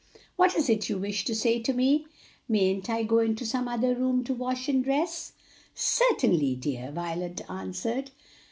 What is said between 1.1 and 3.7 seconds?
to say to me?" "Mayn't I go into some